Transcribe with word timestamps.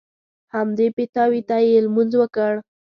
همدې 0.55 0.87
پیتاوي 0.97 1.41
ته 1.49 1.55
یې 1.69 1.79
لمونځ 1.85 2.11
وکړ. 2.17 2.53